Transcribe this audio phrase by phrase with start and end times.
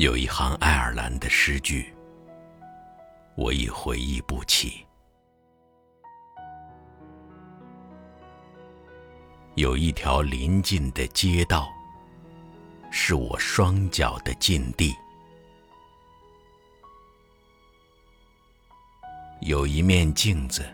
[0.00, 1.94] 有一行爱尔兰的诗句，
[3.34, 4.86] 我已回忆不起。
[9.56, 11.68] 有一条临近的街道，
[12.90, 14.96] 是我双脚的禁地。
[19.42, 20.64] 有一面镜子，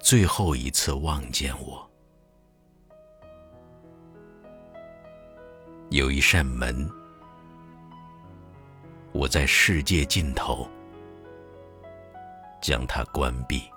[0.00, 1.89] 最后一次望见我。
[5.90, 6.88] 有一扇门，
[9.10, 10.68] 我在世界尽头
[12.60, 13.68] 将它关闭。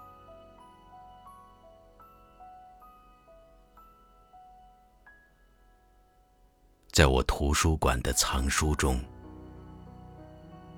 [6.91, 9.03] 在我图书馆的藏书中，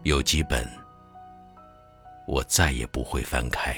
[0.03, 0.65] 有几本。
[2.27, 3.75] 我再也不会翻开。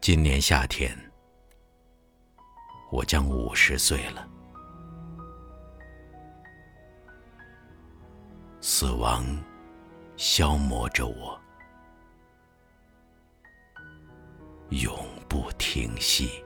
[0.00, 0.94] 今年夏天，
[2.90, 4.26] 我将五十岁了。
[8.60, 9.24] 死亡
[10.16, 11.38] 消磨着我，
[14.70, 14.96] 永
[15.28, 16.45] 不停息。